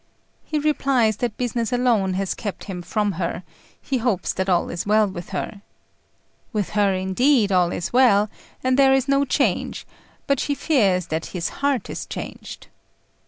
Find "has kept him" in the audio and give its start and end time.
2.15-2.81